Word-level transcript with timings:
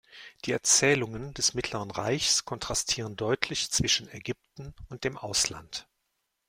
Die 0.45 0.51
Erzählungen 0.51 1.35
des 1.35 1.53
Mittleren 1.53 1.91
Reichs 1.91 2.43
kontrastieren 2.43 3.15
deutlich 3.15 3.69
zwischen 3.69 4.09
„Ägypten“ 4.09 4.73
und 4.89 5.03
dem 5.03 5.15
„Ausland“. 5.15 5.87